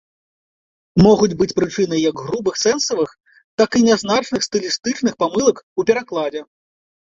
Могуць 1.07 1.35
быць 1.41 1.53
прычынай 1.59 2.01
як 2.09 2.15
грубых 2.29 2.57
сэнсавых, 2.63 3.13
так 3.63 3.69
і 3.81 3.83
нязначных 3.89 4.49
стылістычных 4.49 5.13
памылак 5.23 5.63
у 5.79 5.89
перакладзе. 5.93 6.41